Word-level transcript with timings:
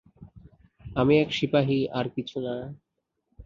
আমি 0.95 1.13
এক 1.17 1.29
সিপাহী 1.33 1.79
আর 1.91 2.05
কিছু 2.15 2.37
না। 2.39 2.55